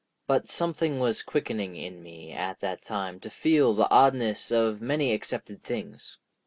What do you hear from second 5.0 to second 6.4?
accepted things.